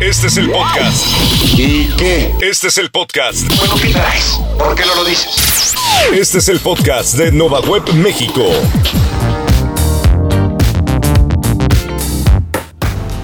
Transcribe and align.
Este 0.00 0.26
es 0.26 0.36
el 0.38 0.50
podcast. 0.50 1.06
¿Y 1.56 1.86
qué? 1.96 2.34
Este 2.40 2.66
es 2.66 2.78
el 2.78 2.90
podcast. 2.90 3.46
Bueno, 3.58 3.76
¿qué 3.80 3.90
traes? 3.90 4.40
¿Por 4.58 4.74
qué 4.74 4.82
no 4.84 4.94
lo 4.96 5.04
dices? 5.04 5.72
Este 6.12 6.38
es 6.38 6.48
el 6.48 6.58
podcast 6.58 7.14
de 7.14 7.30
Nova 7.30 7.60
Web 7.60 7.84
México. 7.94 8.42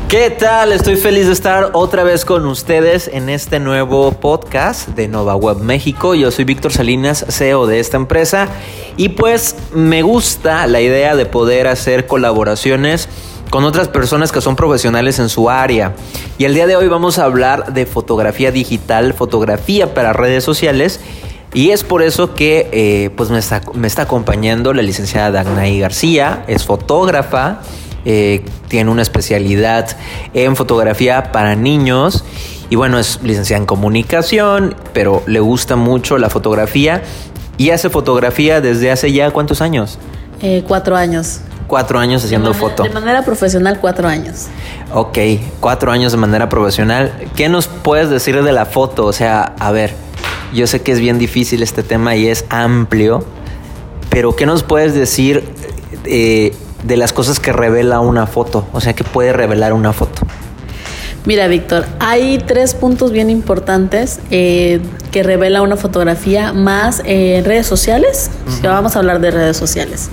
¿Qué 0.08 0.30
tal? 0.30 0.70
Estoy 0.70 0.94
feliz 0.94 1.26
de 1.26 1.32
estar 1.32 1.70
otra 1.72 2.04
vez 2.04 2.24
con 2.24 2.46
ustedes 2.46 3.10
en 3.12 3.28
este 3.28 3.58
nuevo 3.58 4.12
podcast 4.12 4.88
de 4.90 5.08
Nova 5.08 5.34
Web 5.34 5.58
México. 5.58 6.14
Yo 6.14 6.30
soy 6.30 6.44
Víctor 6.44 6.72
Salinas, 6.72 7.26
CEO 7.28 7.66
de 7.66 7.80
esta 7.80 7.96
empresa 7.96 8.48
y 8.96 9.10
pues 9.10 9.56
me 9.72 10.02
gusta 10.02 10.68
la 10.68 10.80
idea 10.80 11.16
de 11.16 11.26
poder 11.26 11.66
hacer 11.66 12.06
colaboraciones 12.06 13.08
con 13.50 13.64
otras 13.64 13.88
personas 13.88 14.32
que 14.32 14.40
son 14.40 14.56
profesionales 14.56 15.18
en 15.18 15.28
su 15.28 15.50
área. 15.50 15.94
Y 16.38 16.44
el 16.44 16.54
día 16.54 16.66
de 16.66 16.76
hoy 16.76 16.88
vamos 16.88 17.18
a 17.18 17.24
hablar 17.24 17.74
de 17.74 17.84
fotografía 17.84 18.52
digital, 18.52 19.12
fotografía 19.12 19.92
para 19.92 20.12
redes 20.12 20.44
sociales. 20.44 21.00
Y 21.52 21.70
es 21.70 21.82
por 21.82 22.02
eso 22.02 22.34
que 22.34 22.68
eh, 22.72 23.10
pues 23.16 23.28
me 23.30 23.38
está, 23.38 23.60
me 23.74 23.88
está 23.88 24.02
acompañando 24.02 24.72
la 24.72 24.82
licenciada 24.82 25.32
Dagnaí 25.32 25.80
García, 25.80 26.44
es 26.46 26.64
fotógrafa 26.64 27.60
eh, 28.06 28.42
tiene 28.68 28.90
una 28.90 29.02
especialidad 29.02 29.88
en 30.32 30.56
fotografía 30.56 31.32
para 31.32 31.54
niños 31.54 32.24
y 32.70 32.76
bueno, 32.76 32.98
es 32.98 33.20
licenciada 33.22 33.60
en 33.60 33.66
comunicación, 33.66 34.74
pero 34.94 35.22
le 35.26 35.40
gusta 35.40 35.76
mucho 35.76 36.16
la 36.16 36.30
fotografía 36.30 37.02
y 37.58 37.70
hace 37.70 37.90
fotografía 37.90 38.62
desde 38.62 38.90
hace 38.90 39.12
ya 39.12 39.30
cuántos 39.32 39.60
años? 39.60 39.98
Eh, 40.40 40.64
cuatro 40.66 40.96
años. 40.96 41.40
Cuatro 41.70 42.00
años 42.00 42.24
haciendo 42.24 42.48
de 42.48 42.54
manera, 42.58 42.68
foto. 42.68 42.82
De 42.82 42.90
manera 42.90 43.22
profesional, 43.22 43.78
cuatro 43.80 44.08
años. 44.08 44.48
Ok, 44.92 45.18
cuatro 45.60 45.92
años 45.92 46.10
de 46.10 46.18
manera 46.18 46.48
profesional. 46.48 47.12
¿Qué 47.36 47.48
nos 47.48 47.68
puedes 47.68 48.10
decir 48.10 48.42
de 48.42 48.50
la 48.50 48.66
foto? 48.66 49.06
O 49.06 49.12
sea, 49.12 49.54
a 49.56 49.70
ver, 49.70 49.94
yo 50.52 50.66
sé 50.66 50.82
que 50.82 50.90
es 50.90 50.98
bien 50.98 51.20
difícil 51.20 51.62
este 51.62 51.84
tema 51.84 52.16
y 52.16 52.26
es 52.26 52.44
amplio, 52.48 53.24
pero 54.10 54.34
¿qué 54.34 54.46
nos 54.46 54.64
puedes 54.64 54.94
decir 54.94 55.44
eh, 56.06 56.52
de 56.82 56.96
las 56.96 57.12
cosas 57.12 57.38
que 57.38 57.52
revela 57.52 58.00
una 58.00 58.26
foto? 58.26 58.66
O 58.72 58.80
sea, 58.80 58.94
¿qué 58.94 59.04
puede 59.04 59.32
revelar 59.32 59.72
una 59.72 59.92
foto? 59.92 60.22
Mira, 61.24 61.46
Víctor, 61.46 61.86
hay 62.00 62.38
tres 62.38 62.74
puntos 62.74 63.12
bien 63.12 63.30
importantes 63.30 64.18
eh, 64.32 64.80
que 65.12 65.22
revela 65.22 65.62
una 65.62 65.76
fotografía 65.76 66.52
más 66.52 67.00
en 67.04 67.44
redes 67.44 67.68
sociales. 67.68 68.28
Uh 68.44 68.50
-huh. 68.50 68.62
Vamos 68.70 68.96
a 68.96 68.98
hablar 68.98 69.20
de 69.20 69.30
redes 69.30 69.56
sociales. 69.56 70.10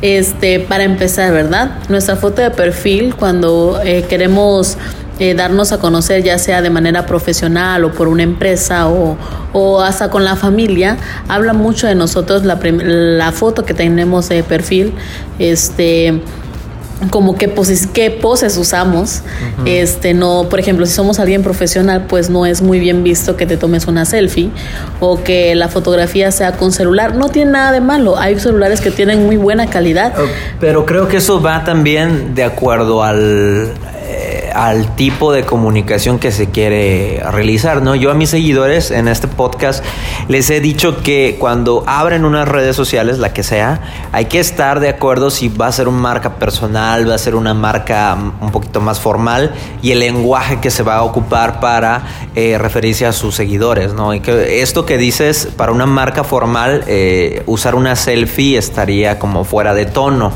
Este, 0.00 0.60
para 0.60 0.84
empezar, 0.84 1.32
¿verdad? 1.32 1.70
Nuestra 1.88 2.16
foto 2.16 2.40
de 2.40 2.50
perfil, 2.50 3.16
cuando 3.16 3.80
eh, 3.84 4.04
queremos 4.08 4.76
eh, 5.18 5.34
darnos 5.34 5.72
a 5.72 5.78
conocer, 5.78 6.22
ya 6.22 6.38
sea 6.38 6.62
de 6.62 6.70
manera 6.70 7.04
profesional 7.04 7.84
o 7.84 7.92
por 7.92 8.06
una 8.06 8.22
empresa 8.22 8.88
o, 8.88 9.16
o 9.52 9.80
hasta 9.80 10.10
con 10.10 10.24
la 10.24 10.36
familia, 10.36 10.96
habla 11.26 11.52
mucho 11.52 11.88
de 11.88 11.96
nosotros 11.96 12.44
la, 12.44 12.60
la 12.62 13.32
foto 13.32 13.64
que 13.64 13.74
tenemos 13.74 14.28
de 14.28 14.44
perfil, 14.44 14.92
este 15.40 16.20
como 17.10 17.36
qué 17.36 17.48
poses, 17.48 17.86
qué 17.86 18.10
poses 18.10 18.56
usamos. 18.56 19.22
Uh 19.58 19.62
-huh. 19.62 19.68
Este, 19.68 20.14
no, 20.14 20.48
por 20.48 20.58
ejemplo, 20.58 20.86
si 20.86 20.92
somos 20.92 21.18
alguien 21.18 21.42
profesional, 21.42 22.06
pues 22.08 22.30
no 22.30 22.46
es 22.46 22.62
muy 22.62 22.80
bien 22.80 23.04
visto 23.04 23.36
que 23.36 23.46
te 23.46 23.56
tomes 23.56 23.86
una 23.86 24.04
selfie 24.04 24.50
o 25.00 25.22
que 25.22 25.54
la 25.54 25.68
fotografía 25.68 26.30
sea 26.32 26.52
con 26.52 26.72
celular. 26.72 27.14
No 27.14 27.28
tiene 27.28 27.52
nada 27.52 27.72
de 27.72 27.80
malo. 27.80 28.18
Hay 28.18 28.38
celulares 28.38 28.80
que 28.80 28.90
tienen 28.90 29.26
muy 29.26 29.36
buena 29.36 29.68
calidad. 29.68 30.12
Pero 30.60 30.86
creo 30.86 31.08
que 31.08 31.18
eso 31.18 31.40
va 31.40 31.64
también 31.64 32.34
de 32.34 32.44
acuerdo 32.44 33.02
al 33.02 33.72
al 34.58 34.96
tipo 34.96 35.32
de 35.32 35.44
comunicación 35.44 36.18
que 36.18 36.32
se 36.32 36.50
quiere 36.50 37.22
realizar, 37.30 37.80
¿no? 37.80 37.94
Yo 37.94 38.10
a 38.10 38.14
mis 38.14 38.30
seguidores 38.30 38.90
en 38.90 39.06
este 39.06 39.28
podcast 39.28 39.84
les 40.26 40.50
he 40.50 40.58
dicho 40.58 41.00
que 41.00 41.36
cuando 41.38 41.84
abren 41.86 42.24
unas 42.24 42.48
redes 42.48 42.74
sociales, 42.74 43.20
la 43.20 43.32
que 43.32 43.44
sea, 43.44 44.08
hay 44.10 44.24
que 44.24 44.40
estar 44.40 44.80
de 44.80 44.88
acuerdo 44.88 45.30
si 45.30 45.48
va 45.48 45.68
a 45.68 45.72
ser 45.72 45.86
una 45.86 46.00
marca 46.00 46.34
personal, 46.40 47.08
va 47.08 47.14
a 47.14 47.18
ser 47.18 47.36
una 47.36 47.54
marca 47.54 48.18
un 48.40 48.50
poquito 48.50 48.80
más 48.80 48.98
formal 48.98 49.54
y 49.80 49.92
el 49.92 50.00
lenguaje 50.00 50.58
que 50.58 50.72
se 50.72 50.82
va 50.82 50.96
a 50.96 51.02
ocupar 51.04 51.60
para 51.60 52.02
eh, 52.34 52.58
referirse 52.58 53.06
a 53.06 53.12
sus 53.12 53.36
seguidores, 53.36 53.94
¿no? 53.94 54.12
Y 54.12 54.18
que 54.18 54.60
esto 54.60 54.84
que 54.84 54.98
dices, 54.98 55.46
para 55.56 55.70
una 55.70 55.86
marca 55.86 56.24
formal, 56.24 56.82
eh, 56.88 57.44
usar 57.46 57.76
una 57.76 57.94
selfie 57.94 58.58
estaría 58.58 59.20
como 59.20 59.44
fuera 59.44 59.72
de 59.72 59.86
tono 59.86 60.32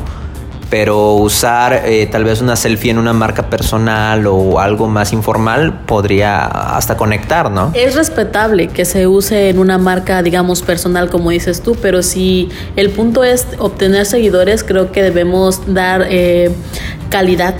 pero 0.72 1.16
usar 1.16 1.82
eh, 1.84 2.08
tal 2.10 2.24
vez 2.24 2.40
una 2.40 2.56
selfie 2.56 2.92
en 2.92 2.96
una 2.96 3.12
marca 3.12 3.50
personal 3.50 4.26
o 4.26 4.58
algo 4.58 4.88
más 4.88 5.12
informal 5.12 5.80
podría 5.84 6.46
hasta 6.46 6.96
conectar, 6.96 7.50
¿no? 7.50 7.72
Es 7.74 7.94
respetable 7.94 8.68
que 8.68 8.86
se 8.86 9.06
use 9.06 9.50
en 9.50 9.58
una 9.58 9.76
marca, 9.76 10.22
digamos, 10.22 10.62
personal, 10.62 11.10
como 11.10 11.28
dices 11.28 11.62
tú, 11.62 11.76
pero 11.82 12.02
si 12.02 12.48
el 12.74 12.88
punto 12.88 13.22
es 13.22 13.48
obtener 13.58 14.06
seguidores, 14.06 14.64
creo 14.64 14.92
que 14.92 15.02
debemos 15.02 15.60
dar 15.74 16.06
eh, 16.08 16.50
calidad. 17.10 17.54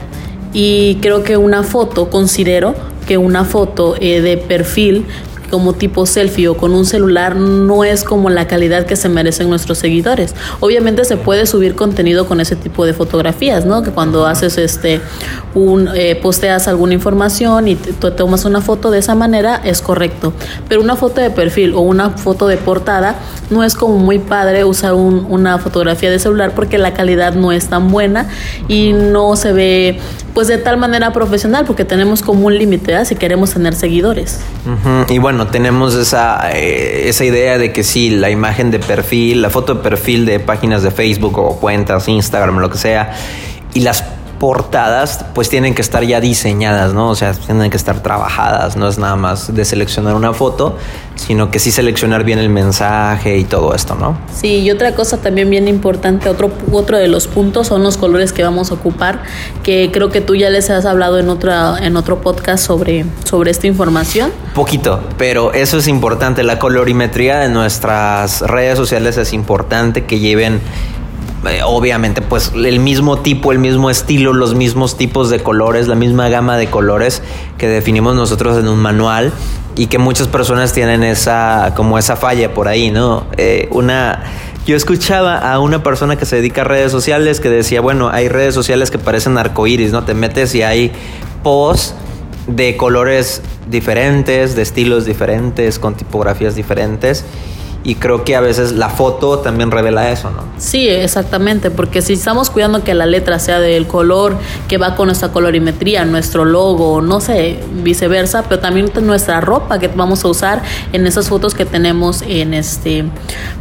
Y 0.54 0.94
creo 1.02 1.22
que 1.22 1.36
una 1.36 1.64
foto, 1.64 2.08
considero 2.08 2.74
que 3.06 3.18
una 3.18 3.44
foto 3.44 3.94
eh, 4.00 4.22
de 4.22 4.38
perfil 4.38 5.04
como 5.52 5.74
tipo 5.74 6.06
selfie 6.06 6.48
o 6.48 6.56
con 6.56 6.72
un 6.72 6.86
celular 6.86 7.36
no 7.36 7.84
es 7.84 8.04
como 8.04 8.30
la 8.30 8.46
calidad 8.46 8.86
que 8.86 8.96
se 8.96 9.10
merecen 9.10 9.50
nuestros 9.50 9.76
seguidores. 9.76 10.34
Obviamente 10.60 11.04
se 11.04 11.18
puede 11.18 11.44
subir 11.44 11.74
contenido 11.74 12.26
con 12.26 12.40
ese 12.40 12.56
tipo 12.56 12.86
de 12.86 12.94
fotografías, 12.94 13.66
¿no? 13.66 13.82
Que 13.82 13.90
cuando 13.90 14.26
haces 14.26 14.56
este 14.56 15.02
un 15.54 15.90
eh, 15.94 16.18
posteas 16.22 16.68
alguna 16.68 16.94
información 16.94 17.68
y 17.68 17.74
te, 17.74 17.92
te 17.92 18.10
tomas 18.12 18.46
una 18.46 18.62
foto 18.62 18.90
de 18.90 19.00
esa 19.00 19.14
manera 19.14 19.60
es 19.62 19.82
correcto. 19.82 20.32
Pero 20.70 20.80
una 20.80 20.96
foto 20.96 21.20
de 21.20 21.28
perfil 21.28 21.74
o 21.74 21.80
una 21.80 22.08
foto 22.08 22.48
de 22.48 22.56
portada 22.56 23.16
no 23.50 23.62
es 23.62 23.74
como 23.74 23.98
muy 23.98 24.20
padre 24.20 24.64
usar 24.64 24.94
un, 24.94 25.26
una 25.28 25.58
fotografía 25.58 26.10
de 26.10 26.18
celular 26.18 26.54
porque 26.54 26.78
la 26.78 26.94
calidad 26.94 27.34
no 27.34 27.52
es 27.52 27.68
tan 27.68 27.90
buena 27.90 28.26
y 28.68 28.94
no 28.94 29.36
se 29.36 29.52
ve 29.52 29.98
pues 30.34 30.48
de 30.48 30.58
tal 30.58 30.76
manera 30.76 31.12
profesional 31.12 31.64
porque 31.66 31.84
tenemos 31.84 32.22
como 32.22 32.46
un 32.46 32.56
límite 32.56 33.04
si 33.04 33.16
queremos 33.16 33.52
tener 33.52 33.74
seguidores. 33.74 34.40
Y 35.08 35.18
bueno, 35.18 35.48
tenemos 35.48 35.94
esa, 35.94 36.50
eh, 36.52 37.08
esa 37.08 37.24
idea 37.24 37.58
de 37.58 37.72
que 37.72 37.84
sí, 37.84 38.10
la 38.10 38.30
imagen 38.30 38.70
de 38.70 38.78
perfil, 38.78 39.42
la 39.42 39.50
foto 39.50 39.74
de 39.74 39.80
perfil 39.82 40.26
de 40.26 40.40
páginas 40.40 40.82
de 40.82 40.90
Facebook 40.90 41.38
o 41.38 41.56
cuentas, 41.56 42.08
Instagram, 42.08 42.58
lo 42.58 42.70
que 42.70 42.78
sea, 42.78 43.14
y 43.74 43.80
las 43.80 44.04
portadas 44.38 45.24
pues 45.34 45.48
tienen 45.48 45.72
que 45.74 45.82
estar 45.82 46.02
ya 46.02 46.20
diseñadas, 46.20 46.94
¿no? 46.94 47.10
O 47.10 47.14
sea, 47.14 47.32
tienen 47.32 47.70
que 47.70 47.76
estar 47.76 48.02
trabajadas, 48.02 48.76
no 48.76 48.88
es 48.88 48.98
nada 48.98 49.14
más 49.14 49.54
de 49.54 49.64
seleccionar 49.64 50.16
una 50.16 50.32
foto, 50.32 50.76
sino 51.22 51.50
que 51.50 51.58
sí 51.58 51.70
seleccionar 51.70 52.24
bien 52.24 52.38
el 52.38 52.48
mensaje 52.48 53.38
y 53.38 53.44
todo 53.44 53.74
esto, 53.74 53.94
¿no? 53.94 54.18
Sí, 54.34 54.58
y 54.58 54.70
otra 54.70 54.94
cosa 54.94 55.18
también 55.18 55.48
bien 55.50 55.68
importante, 55.68 56.28
otro, 56.28 56.50
otro 56.72 56.98
de 56.98 57.08
los 57.08 57.28
puntos 57.28 57.68
son 57.68 57.82
los 57.82 57.96
colores 57.96 58.32
que 58.32 58.42
vamos 58.42 58.70
a 58.70 58.74
ocupar, 58.74 59.22
que 59.62 59.90
creo 59.92 60.10
que 60.10 60.20
tú 60.20 60.34
ya 60.34 60.50
les 60.50 60.70
has 60.70 60.84
hablado 60.84 61.18
en, 61.18 61.28
otra, 61.28 61.76
en 61.80 61.96
otro 61.96 62.20
podcast 62.20 62.64
sobre, 62.64 63.04
sobre 63.24 63.50
esta 63.50 63.66
información. 63.66 64.32
Poquito, 64.54 65.00
pero 65.16 65.52
eso 65.52 65.78
es 65.78 65.88
importante, 65.88 66.42
la 66.42 66.58
colorimetría 66.58 67.38
de 67.38 67.48
nuestras 67.48 68.40
redes 68.42 68.76
sociales 68.76 69.16
es 69.16 69.32
importante 69.32 70.04
que 70.04 70.18
lleven 70.18 70.60
eh, 71.48 71.60
obviamente 71.64 72.22
pues 72.22 72.52
el 72.54 72.78
mismo 72.78 73.18
tipo, 73.18 73.50
el 73.50 73.58
mismo 73.58 73.90
estilo, 73.90 74.32
los 74.32 74.54
mismos 74.54 74.96
tipos 74.96 75.28
de 75.28 75.40
colores, 75.40 75.88
la 75.88 75.96
misma 75.96 76.28
gama 76.28 76.56
de 76.56 76.68
colores 76.68 77.22
que 77.58 77.68
definimos 77.68 78.14
nosotros 78.14 78.56
en 78.58 78.68
un 78.68 78.78
manual 78.78 79.32
y 79.74 79.86
que 79.86 79.98
muchas 79.98 80.28
personas 80.28 80.72
tienen 80.72 81.02
esa 81.02 81.72
como 81.76 81.98
esa 81.98 82.14
falla 82.16 82.54
por 82.54 82.68
ahí, 82.68 82.90
¿no? 82.90 83.26
Eh, 83.36 83.68
una 83.72 84.22
yo 84.66 84.76
escuchaba 84.76 85.38
a 85.38 85.58
una 85.58 85.82
persona 85.82 86.14
que 86.14 86.26
se 86.26 86.36
dedica 86.36 86.60
a 86.60 86.64
redes 86.64 86.92
sociales 86.92 87.40
que 87.40 87.50
decía, 87.50 87.80
bueno, 87.80 88.10
hay 88.10 88.28
redes 88.28 88.54
sociales 88.54 88.92
que 88.92 88.98
parecen 88.98 89.36
arcoíris, 89.36 89.90
¿no? 89.90 90.04
Te 90.04 90.14
metes 90.14 90.54
y 90.54 90.62
hay 90.62 90.92
posts 91.42 91.96
de 92.46 92.76
colores 92.76 93.42
diferentes, 93.68 94.54
de 94.54 94.62
estilos 94.62 95.04
diferentes, 95.04 95.80
con 95.80 95.94
tipografías 95.94 96.54
diferentes 96.54 97.24
y 97.84 97.96
creo 97.96 98.24
que 98.24 98.36
a 98.36 98.40
veces 98.40 98.72
la 98.72 98.88
foto 98.88 99.40
también 99.40 99.70
revela 99.70 100.10
eso, 100.10 100.30
¿no? 100.30 100.44
Sí, 100.58 100.88
exactamente, 100.88 101.70
porque 101.70 102.00
si 102.02 102.12
estamos 102.12 102.50
cuidando 102.50 102.84
que 102.84 102.94
la 102.94 103.06
letra 103.06 103.38
sea 103.38 103.58
del 103.58 103.86
color 103.86 104.36
que 104.68 104.78
va 104.78 104.94
con 104.94 105.06
nuestra 105.06 105.32
colorimetría, 105.32 106.04
nuestro 106.04 106.44
logo, 106.44 107.00
no 107.02 107.20
sé, 107.20 107.58
viceversa, 107.82 108.44
pero 108.48 108.60
también 108.60 108.90
nuestra 109.02 109.40
ropa 109.40 109.78
que 109.78 109.88
vamos 109.88 110.24
a 110.24 110.28
usar 110.28 110.62
en 110.92 111.06
esas 111.06 111.28
fotos 111.28 111.54
que 111.54 111.64
tenemos 111.64 112.22
en 112.22 112.54
este, 112.54 113.04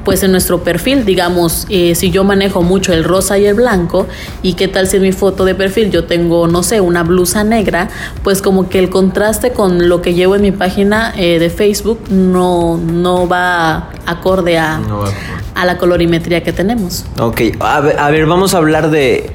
pues 0.05 0.21
en 0.23 0.31
nuestro 0.31 0.63
perfil, 0.63 1.05
digamos, 1.05 1.65
eh, 1.69 1.95
si 1.95 2.11
yo 2.11 2.23
manejo 2.23 2.61
mucho 2.61 2.93
el 2.93 3.03
rosa 3.03 3.39
y 3.39 3.45
el 3.45 3.55
blanco, 3.55 4.07
y 4.43 4.53
qué 4.53 4.67
tal 4.67 4.87
si 4.87 4.97
en 4.97 5.03
mi 5.03 5.11
foto 5.11 5.45
de 5.45 5.55
perfil 5.55 5.89
yo 5.89 6.05
tengo, 6.05 6.47
no 6.47 6.61
sé, 6.61 6.79
una 6.79 7.03
blusa 7.03 7.43
negra, 7.43 7.89
pues 8.23 8.41
como 8.41 8.69
que 8.69 8.77
el 8.77 8.89
contraste 8.89 9.51
con 9.51 9.89
lo 9.89 10.01
que 10.01 10.13
llevo 10.13 10.35
en 10.35 10.43
mi 10.43 10.51
página 10.51 11.13
eh, 11.17 11.39
de 11.39 11.49
Facebook 11.49 11.99
no, 12.09 12.77
no 12.77 13.27
va 13.27 13.89
a 14.05 14.10
acorde 14.11 14.57
a, 14.57 14.77
no, 14.77 15.03
a 15.55 15.65
la 15.65 15.77
colorimetría 15.77 16.43
que 16.43 16.53
tenemos. 16.53 17.05
Ok, 17.19 17.41
a 17.59 17.79
ver, 17.81 17.99
a 17.99 18.09
ver, 18.09 18.25
vamos 18.25 18.53
a 18.53 18.57
hablar 18.57 18.91
de, 18.91 19.31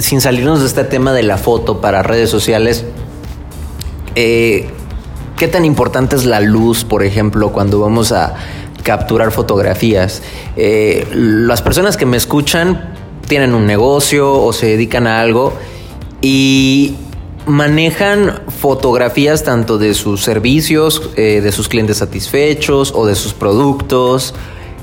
sin 0.00 0.20
salirnos 0.20 0.60
de 0.60 0.66
este 0.66 0.84
tema 0.84 1.12
de 1.12 1.22
la 1.22 1.36
foto 1.36 1.80
para 1.80 2.02
redes 2.02 2.30
sociales, 2.30 2.84
eh, 4.14 4.68
¿qué 5.36 5.48
tan 5.48 5.64
importante 5.64 6.16
es 6.16 6.24
la 6.24 6.40
luz, 6.40 6.84
por 6.84 7.02
ejemplo, 7.02 7.52
cuando 7.52 7.80
vamos 7.80 8.12
a 8.12 8.34
capturar 8.82 9.30
fotografías? 9.32 10.22
Eh, 10.56 11.06
las 11.12 11.62
personas 11.62 11.96
que 11.96 12.06
me 12.06 12.16
escuchan 12.16 12.94
tienen 13.26 13.54
un 13.54 13.66
negocio 13.66 14.32
o 14.32 14.52
se 14.52 14.66
dedican 14.66 15.06
a 15.06 15.20
algo 15.20 15.52
y 16.22 16.96
manejan 17.48 18.42
fotografías 18.60 19.42
tanto 19.42 19.78
de 19.78 19.94
sus 19.94 20.22
servicios, 20.22 21.10
eh, 21.16 21.40
de 21.40 21.50
sus 21.50 21.68
clientes 21.68 21.96
satisfechos 21.96 22.92
o 22.94 23.06
de 23.06 23.14
sus 23.14 23.32
productos. 23.32 24.34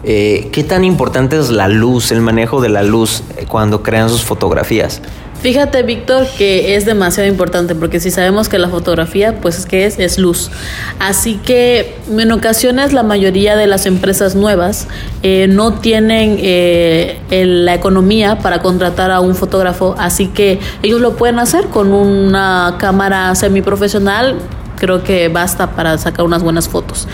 Eh, 0.04 0.50
¿Qué 0.52 0.64
tan 0.64 0.84
importante 0.84 1.38
es 1.38 1.50
la 1.50 1.68
luz, 1.68 2.12
el 2.12 2.22
manejo 2.22 2.62
de 2.62 2.70
la 2.70 2.84
luz 2.84 3.24
eh, 3.38 3.46
cuando 3.48 3.84
crean 3.84 4.10
sus 4.10 4.24
fotografías? 4.24 5.02
Fíjate, 5.46 5.84
Víctor, 5.84 6.26
que 6.40 6.76
es 6.76 6.86
demasiado 6.88 7.30
importante 7.30 7.76
porque 7.76 8.00
si 8.00 8.10
sabemos 8.10 8.50
que 8.50 8.58
la 8.58 8.68
fotografía, 8.68 9.42
pues 9.42 9.60
es 9.60 9.68
que 9.68 9.86
es, 9.86 10.00
es 10.00 10.18
luz. 10.18 10.50
Así 10.98 11.36
que 11.36 11.94
en 12.10 12.32
ocasiones 12.32 12.94
la 12.94 13.04
mayoría 13.04 13.56
de 13.56 13.68
las 13.68 13.86
empresas 13.86 14.34
nuevas 14.34 14.88
eh, 15.22 15.46
no 15.48 15.76
tienen 15.76 16.38
eh, 16.40 17.20
el- 17.30 17.64
la 17.64 17.76
economía 17.76 18.40
para 18.40 18.64
contratar 18.64 19.12
a 19.12 19.20
un 19.20 19.36
fotógrafo, 19.36 19.94
así 20.00 20.30
que 20.30 20.58
ellos 20.82 21.00
lo 21.00 21.16
pueden 21.16 21.38
hacer 21.38 21.66
con 21.68 21.94
una 21.94 22.78
cámara 22.80 23.36
semiprofesional 23.36 24.38
creo 24.86 25.04
que 25.04 25.30
basta 25.30 25.72
para 25.72 25.98
sacar 25.98 26.26
unas 26.26 26.44
buenas 26.44 26.70
fotos. 26.70 27.08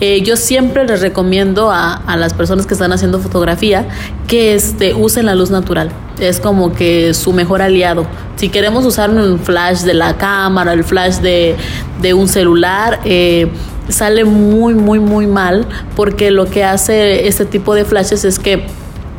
Eh, 0.00 0.22
yo 0.22 0.36
siempre 0.36 0.86
les 0.86 1.00
recomiendo 1.00 1.72
a, 1.72 1.94
a 1.94 2.16
las 2.16 2.34
personas 2.34 2.66
que 2.66 2.74
están 2.74 2.92
haciendo 2.92 3.18
fotografía 3.18 3.88
que 4.28 4.54
este, 4.54 4.94
usen 4.94 5.26
la 5.26 5.34
luz 5.34 5.50
natural. 5.50 5.90
Es 6.20 6.38
como 6.38 6.72
que 6.72 7.14
su 7.14 7.32
mejor 7.32 7.62
aliado. 7.62 8.06
Si 8.36 8.48
queremos 8.48 8.84
usar 8.84 9.10
un 9.10 9.40
flash 9.40 9.80
de 9.80 9.94
la 9.94 10.16
cámara, 10.16 10.72
el 10.72 10.84
flash 10.84 11.16
de, 11.16 11.56
de 12.00 12.14
un 12.14 12.28
celular, 12.28 13.00
eh, 13.04 13.48
sale 13.88 14.24
muy, 14.24 14.74
muy, 14.74 15.00
muy 15.00 15.26
mal 15.26 15.66
porque 15.96 16.30
lo 16.30 16.46
que 16.46 16.62
hace 16.62 17.26
este 17.26 17.44
tipo 17.44 17.74
de 17.74 17.84
flashes 17.84 18.24
es 18.24 18.38
que 18.38 18.66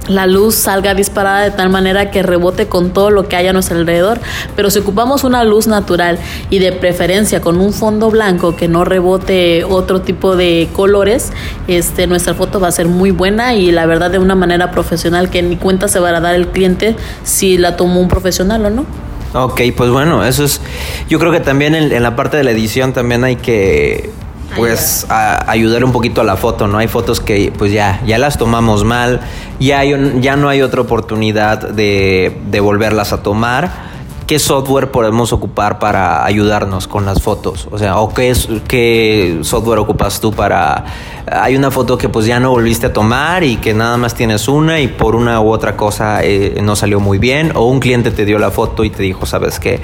la 0.08 0.26
luz 0.28 0.56
salga 0.56 0.94
disparada 0.94 1.42
de 1.42 1.52
tal 1.52 1.70
manera 1.70 2.12
que 2.12 2.24
rebote 2.24 2.68
con 2.68 2.92
todo 2.92 3.10
lo 3.10 3.28
que 3.28 3.36
haya 3.36 3.52
a 3.52 3.54
nuestro 3.54 3.78
alrededor. 3.78 4.20
Pero 4.56 4.70
si 4.70 4.80
ocupamos 4.80 5.24
una 5.24 5.44
luz 5.44 5.68
natural 5.68 6.20
y 6.50 6.60
de 6.60 6.72
preferencia 6.72 7.42
con 7.42 7.60
un 7.60 7.74
fondo 7.74 8.10
blanco 8.10 8.56
que 8.56 8.68
no 8.68 8.86
rebote 8.86 9.64
otro 9.64 10.02
tipo 10.02 10.36
de 10.36 10.70
colores, 10.74 11.32
este, 11.68 12.08
nuestra 12.08 12.34
foto 12.34 12.60
va 12.60 12.70
a 12.70 12.72
ser 12.72 12.88
muy 12.88 13.12
buena 13.12 13.54
y 13.54 13.72
la 13.72 13.86
verdad 13.86 14.12
de 14.12 14.20
una 14.20 14.36
manera 14.36 14.72
profesional 14.72 15.30
que 15.30 15.42
ni 15.42 15.58
cuenta 15.58 15.88
se 15.88 16.00
va 16.00 16.10
a 16.10 16.20
dar 16.20 16.36
el 16.36 16.48
cliente 16.48 16.96
si 17.24 17.58
la 17.58 17.76
tomó 17.76 18.00
un 18.00 18.08
profesional 18.08 18.66
o 18.66 18.70
no. 18.70 18.86
Ok, 19.34 19.62
pues 19.76 19.90
bueno, 19.90 20.24
eso 20.24 20.46
es. 20.46 20.62
Yo 21.10 21.20
creo 21.20 21.32
que 21.32 21.42
también 21.42 21.76
en, 21.76 21.92
en 21.92 22.02
la 22.04 22.16
parte 22.16 22.38
de 22.38 22.44
la 22.44 22.52
edición 22.52 22.94
también 22.94 23.24
hay 23.24 23.36
que 23.36 24.10
pues 24.56 25.06
a- 25.10 25.50
ayudar 25.52 25.84
un 25.84 25.92
poquito 25.92 26.22
a 26.22 26.24
la 26.24 26.36
foto, 26.38 26.68
¿no? 26.68 26.78
Hay 26.78 26.88
fotos 26.88 27.20
que 27.20 27.52
pues 27.58 27.72
ya, 27.72 28.02
ya 28.06 28.18
las 28.18 28.38
tomamos 28.38 28.84
mal, 28.84 29.20
ya, 29.60 29.80
hay 29.80 29.94
un- 29.94 30.22
ya 30.22 30.36
no 30.36 30.50
hay 30.50 30.62
otra 30.62 30.82
oportunidad 30.82 31.70
de, 31.70 32.40
de 32.50 32.60
volverlas 32.60 33.14
a 33.14 33.22
tomar. 33.24 33.88
¿Qué 34.28 34.40
software 34.40 34.92
podemos 34.92 35.32
ocupar 35.32 35.80
para 35.80 36.26
ayudarnos 36.26 36.88
con 36.90 37.06
las 37.06 37.22
fotos? 37.22 37.68
O 37.72 37.78
sea, 37.78 37.98
¿o 38.00 38.14
qué, 38.14 38.36
qué 38.68 39.40
software 39.44 39.80
ocupas 39.80 40.20
tú 40.20 40.34
para... 40.34 40.84
Hay 41.32 41.56
una 41.56 41.72
foto 41.72 41.98
que 41.98 42.10
pues 42.10 42.26
ya 42.26 42.40
no 42.40 42.52
volviste 42.52 42.88
a 42.88 42.94
tomar 42.94 43.44
y 43.44 43.58
que 43.58 43.74
nada 43.74 43.98
más 43.98 44.16
tienes 44.16 44.48
una 44.48 44.80
y 44.80 44.88
por 44.88 45.16
una 45.16 45.42
u 45.42 45.50
otra 45.50 45.76
cosa 45.76 46.24
eh, 46.24 46.60
no 46.64 46.76
salió 46.76 47.00
muy 47.00 47.18
bien 47.18 47.52
o 47.56 47.66
un 47.66 47.80
cliente 47.80 48.12
te 48.12 48.26
dio 48.26 48.40
la 48.40 48.52
foto 48.52 48.84
y 48.84 48.90
te 48.90 49.04
dijo, 49.04 49.26
¿sabes 49.26 49.60
qué? 49.60 49.82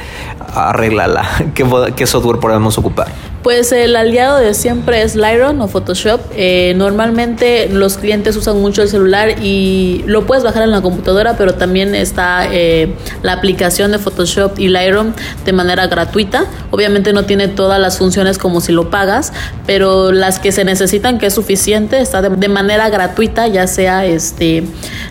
Arréglala. 0.54 1.24
¿Qué, 1.54 1.66
qué 1.95 2.07
software 2.07 2.40
podemos 2.40 2.78
ocupar? 2.78 3.07
Pues 3.44 3.74
el 3.74 3.98
aliado 3.98 4.38
de 4.38 4.54
siempre 4.54 5.01
es 5.01 5.16
Lightroom 5.16 5.60
o 5.60 5.68
Photoshop. 5.68 6.22
Eh, 6.34 6.74
normalmente 6.78 7.68
los 7.68 7.98
clientes 7.98 8.38
usan 8.38 8.62
mucho 8.62 8.81
el 8.81 8.88
celular 8.88 9.44
y 9.44 10.01
lo 10.07 10.25
puedes 10.25 10.45
bajar 10.45 10.63
en 10.63 10.72
la 10.72 10.81
computadora, 10.81 11.36
pero 11.38 11.54
también 11.56 11.94
está 11.94 12.48
eh, 12.50 12.94
la 13.22 13.34
aplicación 13.34 13.92
de 13.92 14.00
Photoshop 14.00 14.57
y 14.60 14.69
Lightroom 14.69 15.12
de 15.44 15.51
manera 15.51 15.88
gratuita. 15.88 16.45
Obviamente 16.72 17.12
no 17.12 17.25
tiene 17.25 17.50
todas 17.50 17.81
las 17.81 17.98
funciones 17.98 18.38
como 18.38 18.62
si 18.62 18.72
lo 18.72 18.90
pagas, 18.90 19.34
pero 19.68 20.13
las 20.13 20.40
que 20.40 20.54
se 20.54 20.63
necesitan, 20.63 21.19
que 21.19 21.30
suficiente, 21.33 22.00
está 22.00 22.21
de, 22.21 22.47
manera 22.47 22.89
gratuita, 22.89 23.47
ya 23.47 23.68
sea 23.68 24.06
este 24.06 24.63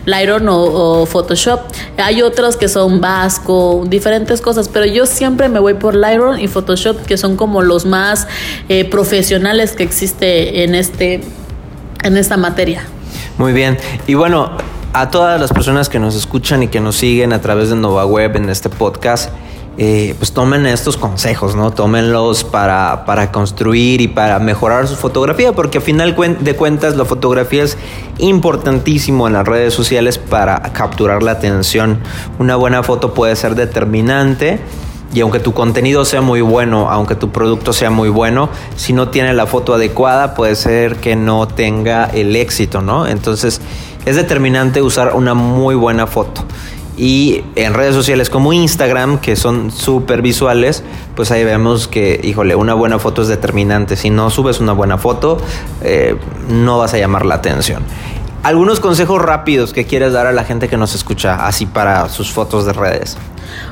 Lightroom 0.05 0.47
o, 0.47 1.01
o 1.01 1.05
Photoshop. 1.05 1.59
Hay 1.97 2.21
otros 2.21 2.57
que 2.57 2.67
son 2.67 3.01
Vasco, 3.01 3.83
diferentes 3.87 4.41
cosas, 4.41 4.69
pero 4.69 4.85
yo 4.85 5.05
siempre 5.05 5.49
me 5.49 5.59
voy 5.59 5.75
por 5.75 5.95
Lightroom 5.95 6.39
y 6.39 6.47
Photoshop, 6.47 7.05
que 7.05 7.17
son 7.17 7.35
como 7.35 7.61
los 7.61 7.85
más 7.85 8.27
eh, 8.69 8.85
profesionales 8.85 9.73
que 9.73 9.83
existe 9.83 10.63
en 10.63 10.75
este 10.75 11.21
en 12.03 12.17
esta 12.17 12.37
materia. 12.37 12.83
Muy 13.37 13.53
bien. 13.53 13.77
Y 14.07 14.13
bueno, 14.13 14.51
a 14.93 15.09
todas 15.09 15.39
las 15.39 15.51
personas 15.51 15.89
que 15.89 15.99
nos 15.99 16.15
escuchan 16.15 16.63
y 16.63 16.67
que 16.67 16.79
nos 16.79 16.95
siguen 16.97 17.33
a 17.33 17.41
través 17.41 17.69
de 17.69 17.75
Nova 17.75 18.05
Web 18.05 18.35
en 18.35 18.49
este 18.49 18.69
podcast, 18.69 19.31
eh, 19.77 20.13
pues 20.19 20.33
tomen 20.33 20.67
estos 20.67 20.97
consejos, 20.97 21.55
¿no? 21.55 21.71
Tómenlos 21.71 22.43
para, 22.43 23.05
para 23.05 23.31
construir 23.31 24.01
y 24.01 24.07
para 24.07 24.37
mejorar 24.37 24.87
su 24.87 24.95
fotografía, 24.95 25.53
porque 25.53 25.79
al 25.79 25.83
final 25.83 26.15
de 26.39 26.55
cuentas 26.55 26.95
la 26.95 27.05
fotografía 27.05 27.63
es 27.63 27.77
importantísimo 28.19 29.27
en 29.27 29.33
las 29.33 29.47
redes 29.47 29.73
sociales 29.73 30.19
para 30.19 30.61
capturar 30.73 31.23
la 31.23 31.31
atención. 31.31 31.99
Una 32.37 32.55
buena 32.55 32.83
foto 32.83 33.13
puede 33.13 33.35
ser 33.35 33.55
determinante. 33.55 34.59
Y 35.13 35.21
aunque 35.21 35.39
tu 35.39 35.53
contenido 35.53 36.05
sea 36.05 36.21
muy 36.21 36.41
bueno, 36.41 36.89
aunque 36.89 37.13
tu 37.13 37.31
producto 37.31 37.71
sea 37.71 37.91
muy 37.91 38.09
bueno, 38.09 38.49
si 38.75 38.93
no 38.93 39.09
tiene 39.09 39.33
la 39.35 39.45
foto 39.45 39.75
adecuada, 39.75 40.33
puede 40.33 40.55
ser 40.55 40.95
que 40.95 41.15
no 41.15 41.47
tenga 41.47 42.05
el 42.05 42.35
éxito, 42.35 42.81
¿no? 42.81 43.05
Entonces 43.05 43.61
es 44.05 44.15
determinante 44.15 44.81
usar 44.81 45.13
una 45.13 45.35
muy 45.35 45.75
buena 45.75 46.07
foto. 46.07 46.43
Y 46.95 47.43
en 47.55 47.73
redes 47.73 47.95
sociales 47.95 48.29
como 48.29 48.53
Instagram, 48.53 49.19
que 49.19 49.35
son 49.35 49.71
súper 49.71 50.21
visuales, 50.21 50.83
pues 51.15 51.31
ahí 51.31 51.43
vemos 51.43 51.87
que, 51.87 52.19
híjole, 52.23 52.55
una 52.55 52.73
buena 52.75 52.99
foto 52.99 53.23
es 53.23 53.27
determinante. 53.27 53.95
Si 53.95 54.09
no 54.09 54.29
subes 54.29 54.59
una 54.59 54.73
buena 54.73 54.97
foto, 54.97 55.37
eh, 55.81 56.15
no 56.49 56.77
vas 56.77 56.93
a 56.93 56.97
llamar 56.97 57.25
la 57.25 57.35
atención. 57.35 57.83
Algunos 58.43 58.79
consejos 58.79 59.21
rápidos 59.21 59.73
que 59.73 59.85
quieres 59.85 60.13
dar 60.13 60.27
a 60.27 60.33
la 60.33 60.43
gente 60.43 60.67
que 60.67 60.77
nos 60.77 60.93
escucha, 60.93 61.47
así 61.47 61.65
para 61.65 62.09
sus 62.09 62.31
fotos 62.31 62.65
de 62.65 62.73
redes. 62.73 63.17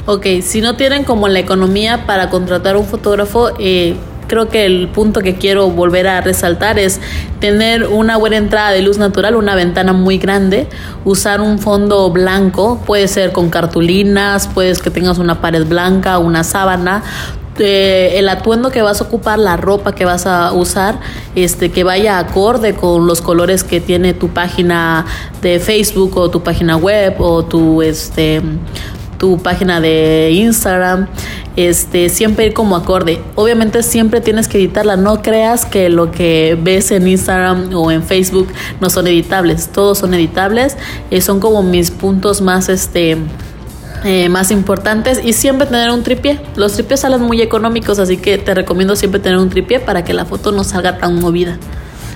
Ok, 0.05 0.25
si 0.41 0.61
no 0.61 0.75
tienen 0.77 1.03
como 1.03 1.27
la 1.27 1.39
economía 1.39 2.05
para 2.05 2.29
contratar 2.29 2.77
un 2.77 2.85
fotógrafo, 2.85 3.49
eh, 3.59 3.95
creo 4.31 4.47
que 4.47 4.65
el 4.65 4.87
punto 4.87 5.19
que 5.19 5.35
quiero 5.35 5.69
volver 5.71 6.07
a 6.07 6.21
resaltar 6.21 6.79
es 6.79 7.01
tener 7.41 7.87
una 7.87 8.15
buena 8.15 8.37
entrada 8.37 8.71
de 8.71 8.81
luz 8.81 8.97
natural, 8.97 9.35
una 9.35 9.55
ventana 9.55 9.91
muy 9.91 10.19
grande, 10.19 10.67
usar 11.03 11.41
un 11.41 11.59
fondo 11.59 12.09
blanco, 12.11 12.79
puede 12.85 13.09
ser 13.09 13.33
con 13.33 13.49
cartulinas, 13.49 14.47
puedes 14.47 14.81
que 14.81 14.89
tengas 14.89 15.17
una 15.17 15.41
pared 15.41 15.65
blanca, 15.67 16.17
una 16.17 16.45
sábana, 16.45 17.03
eh, 17.59 18.13
el 18.19 18.29
atuendo 18.29 18.71
que 18.71 18.81
vas 18.81 19.01
a 19.01 19.03
ocupar, 19.03 19.37
la 19.37 19.57
ropa 19.57 19.93
que 19.93 20.05
vas 20.05 20.25
a 20.25 20.53
usar, 20.53 21.01
este, 21.35 21.69
que 21.69 21.83
vaya 21.83 22.17
acorde 22.17 22.73
con 22.73 23.07
los 23.07 23.21
colores 23.21 23.65
que 23.65 23.81
tiene 23.81 24.13
tu 24.13 24.29
página 24.29 25.05
de 25.41 25.59
Facebook 25.59 26.15
o 26.15 26.29
tu 26.31 26.41
página 26.41 26.77
web 26.77 27.15
o 27.19 27.43
tu 27.43 27.81
este 27.81 28.41
tu 29.21 29.37
página 29.37 29.79
de 29.79 30.31
Instagram, 30.33 31.05
este, 31.55 32.09
siempre 32.09 32.47
ir 32.47 32.53
como 32.55 32.75
acorde. 32.75 33.21
Obviamente 33.35 33.83
siempre 33.83 34.19
tienes 34.19 34.47
que 34.47 34.57
editarla, 34.57 34.97
no 34.97 35.21
creas 35.21 35.63
que 35.63 35.89
lo 35.89 36.09
que 36.09 36.57
ves 36.59 36.89
en 36.89 37.07
Instagram 37.07 37.71
o 37.75 37.91
en 37.91 38.01
Facebook 38.01 38.47
no 38.79 38.89
son 38.89 39.05
editables, 39.05 39.67
todos 39.67 39.99
son 39.99 40.15
editables, 40.15 40.75
eh, 41.11 41.21
son 41.21 41.39
como 41.39 41.61
mis 41.61 41.91
puntos 41.91 42.41
más 42.41 42.67
este 42.67 43.15
eh, 44.03 44.27
más 44.29 44.49
importantes 44.49 45.21
y 45.23 45.33
siempre 45.33 45.67
tener 45.67 45.91
un 45.91 46.01
tripié. 46.01 46.41
Los 46.55 46.73
tripiés 46.73 47.01
salen 47.01 47.21
muy 47.21 47.43
económicos, 47.43 47.99
así 47.99 48.17
que 48.17 48.39
te 48.39 48.55
recomiendo 48.55 48.95
siempre 48.95 49.19
tener 49.19 49.37
un 49.37 49.51
tripié 49.51 49.79
para 49.79 50.03
que 50.03 50.15
la 50.15 50.25
foto 50.25 50.51
no 50.51 50.63
salga 50.63 50.97
tan 50.97 51.19
movida. 51.19 51.59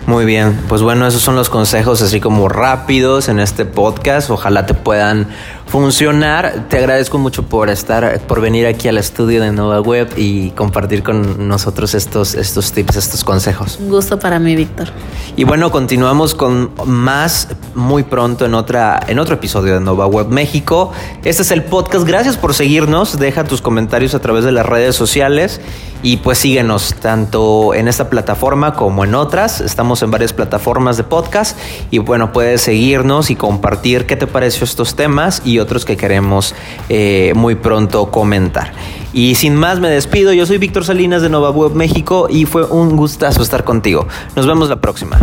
Muy 0.07 0.25
bien, 0.25 0.55
pues 0.69 0.83
bueno, 0.83 1.07
esos 1.07 1.23
son 1.23 1.35
los 1.35 1.49
consejos 1.49 2.03
así 2.03 2.19
como 2.19 2.47
rápidos 2.47 3.27
en 3.27 3.39
este 3.39 3.65
podcast. 3.65 4.29
Ojalá 4.29 4.67
te 4.67 4.75
puedan 4.75 5.27
funcionar. 5.67 6.67
Te 6.69 6.77
agradezco 6.77 7.17
mucho 7.17 7.43
por 7.43 7.69
estar, 7.69 8.19
por 8.21 8.41
venir 8.41 8.65
aquí 8.67 8.87
al 8.87 8.97
estudio 8.97 9.41
de 9.41 9.51
Nova 9.51 9.81
Web 9.81 10.13
y 10.15 10.51
compartir 10.51 11.03
con 11.03 11.47
nosotros 11.47 11.93
estos, 11.93 12.35
estos 12.35 12.71
tips, 12.71 12.95
estos 12.95 13.23
consejos. 13.23 13.77
Un 13.79 13.89
gusto 13.89 14.19
para 14.19 14.39
mí, 14.39 14.55
Víctor. 14.55 14.89
Y 15.35 15.43
bueno, 15.43 15.71
continuamos 15.71 16.35
con 16.35 16.71
más 16.85 17.49
muy 17.73 18.03
pronto 18.03 18.45
en 18.45 18.53
otra, 18.53 18.99
en 19.07 19.19
otro 19.19 19.35
episodio 19.35 19.73
de 19.73 19.81
Nova 19.81 20.07
Web 20.07 20.27
México. 20.27 20.91
Este 21.23 21.41
es 21.41 21.51
el 21.51 21.63
podcast. 21.63 22.05
Gracias 22.05 22.37
por 22.37 22.53
seguirnos. 22.53 23.19
Deja 23.19 23.43
tus 23.43 23.61
comentarios 23.61 24.13
a 24.15 24.19
través 24.19 24.45
de 24.45 24.51
las 24.51 24.65
redes 24.65 24.95
sociales 24.95 25.59
y 26.05 26.17
pues 26.17 26.37
síguenos 26.37 26.93
tanto 27.01 27.73
en 27.73 27.87
esta 27.87 28.09
plataforma 28.09 28.75
como 28.75 29.03
en 29.03 29.15
otras. 29.15 29.59
Estamos 29.59 30.03
en 30.03 30.11
varias 30.11 30.33
plataformas 30.33 30.97
de 30.97 31.03
podcast 31.03 31.57
y 31.89 31.97
bueno, 31.97 32.31
puedes 32.31 32.61
seguirnos 32.61 33.31
y 33.31 33.35
compartir 33.35 34.05
qué 34.05 34.15
te 34.15 34.27
pareció 34.27 34.65
estos 34.65 34.95
temas 34.95 35.41
y 35.55 35.59
otros 35.59 35.85
que 35.85 35.97
queremos 35.97 36.53
eh, 36.89 37.33
muy 37.35 37.55
pronto 37.55 38.11
comentar. 38.11 38.73
Y 39.13 39.33
sin 39.35 39.55
más 39.55 39.79
me 39.79 39.89
despido, 39.89 40.33
yo 40.33 40.45
soy 40.45 40.57
Víctor 40.57 40.83
Salinas 40.85 41.21
de 41.21 41.29
Nova 41.29 41.49
Web 41.49 41.71
México 41.73 42.27
y 42.29 42.45
fue 42.45 42.65
un 42.65 42.97
gustazo 42.97 43.41
estar 43.41 43.63
contigo. 43.63 44.07
Nos 44.35 44.45
vemos 44.45 44.67
la 44.69 44.81
próxima. 44.81 45.17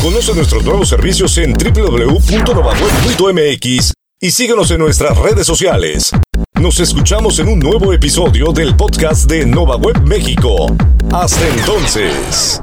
Conoce 0.00 0.34
nuestros 0.34 0.64
nuevos 0.64 0.88
servicios 0.88 1.36
en 1.38 1.52
www.novaweb.mx 1.52 3.92
y 4.20 4.30
síguenos 4.30 4.70
en 4.70 4.78
nuestras 4.78 5.18
redes 5.18 5.46
sociales. 5.46 6.12
Nos 6.60 6.80
escuchamos 6.80 7.38
en 7.38 7.48
un 7.48 7.58
nuevo 7.58 7.92
episodio 7.92 8.52
del 8.52 8.74
podcast 8.74 9.28
de 9.28 9.44
Nova 9.44 9.76
Web 9.76 10.00
México. 10.02 10.74
Hasta 11.12 11.46
entonces. 11.48 12.62